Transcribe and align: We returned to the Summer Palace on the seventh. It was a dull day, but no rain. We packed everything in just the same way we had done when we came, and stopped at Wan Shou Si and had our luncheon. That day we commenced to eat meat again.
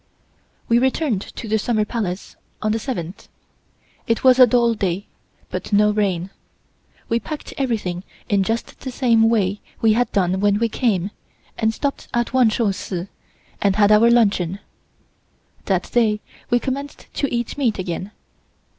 We 0.67 0.79
returned 0.79 1.21
to 1.21 1.47
the 1.47 1.59
Summer 1.59 1.85
Palace 1.85 2.35
on 2.59 2.71
the 2.71 2.79
seventh. 2.79 3.27
It 4.07 4.23
was 4.23 4.39
a 4.39 4.47
dull 4.47 4.73
day, 4.73 5.05
but 5.51 5.71
no 5.71 5.91
rain. 5.91 6.31
We 7.07 7.19
packed 7.19 7.53
everything 7.55 8.03
in 8.27 8.41
just 8.41 8.79
the 8.79 8.89
same 8.89 9.29
way 9.29 9.61
we 9.79 9.93
had 9.93 10.11
done 10.11 10.39
when 10.39 10.57
we 10.57 10.69
came, 10.69 11.11
and 11.55 11.71
stopped 11.71 12.07
at 12.15 12.33
Wan 12.33 12.49
Shou 12.49 12.73
Si 12.73 13.09
and 13.61 13.75
had 13.75 13.91
our 13.91 14.09
luncheon. 14.09 14.57
That 15.65 15.91
day 15.91 16.21
we 16.49 16.57
commenced 16.57 17.05
to 17.13 17.31
eat 17.31 17.55
meat 17.59 17.77
again. 17.77 18.09